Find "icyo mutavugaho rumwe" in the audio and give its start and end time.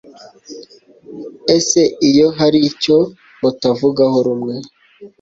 2.69-4.55